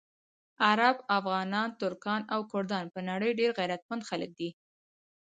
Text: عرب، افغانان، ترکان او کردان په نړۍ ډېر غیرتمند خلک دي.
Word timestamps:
عرب، 0.67 0.97
افغانان، 1.17 1.69
ترکان 1.81 2.21
او 2.33 2.39
کردان 2.51 2.85
په 2.93 2.99
نړۍ 3.09 3.31
ډېر 3.39 3.49
غیرتمند 3.59 4.07
خلک 4.09 4.31
دي. 4.39 4.49